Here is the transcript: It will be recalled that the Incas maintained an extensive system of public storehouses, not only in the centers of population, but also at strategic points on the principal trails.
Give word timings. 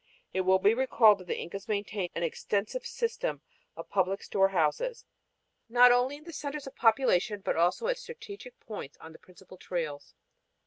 It 0.33 0.41
will 0.41 0.57
be 0.57 0.73
recalled 0.73 1.19
that 1.19 1.27
the 1.27 1.37
Incas 1.39 1.67
maintained 1.67 2.09
an 2.15 2.23
extensive 2.23 2.87
system 2.87 3.43
of 3.75 3.87
public 3.91 4.23
storehouses, 4.23 5.05
not 5.69 5.91
only 5.91 6.15
in 6.17 6.23
the 6.23 6.33
centers 6.33 6.65
of 6.65 6.75
population, 6.75 7.41
but 7.41 7.55
also 7.55 7.85
at 7.85 7.99
strategic 7.99 8.59
points 8.61 8.97
on 8.99 9.11
the 9.13 9.19
principal 9.19 9.57
trails. 9.57 10.15